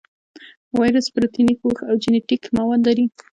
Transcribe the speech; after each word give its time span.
وایرس 0.77 1.07
پروتیني 1.13 1.55
پوښ 1.61 1.77
او 1.89 1.95
جینیټیک 2.01 2.43
مواد 2.57 2.81
لري. 2.87 3.05